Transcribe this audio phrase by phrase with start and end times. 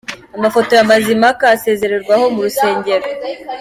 [0.37, 3.07] Amafoto ya Mazimhaka asezerwaho mu rusengero.